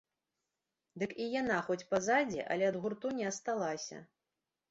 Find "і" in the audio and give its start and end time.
1.25-1.25